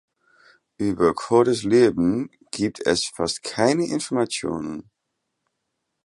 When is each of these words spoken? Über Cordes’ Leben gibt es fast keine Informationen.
Über 0.79 1.13
Cordes’ 1.13 1.61
Leben 1.61 2.31
gibt 2.49 2.79
es 2.87 3.05
fast 3.05 3.43
keine 3.43 3.85
Informationen. 3.85 4.89